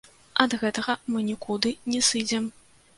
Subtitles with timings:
[0.45, 2.55] Ад гэтага мы нікуды не сыдзем.